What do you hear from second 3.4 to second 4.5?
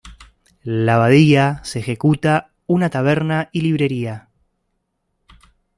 y librería.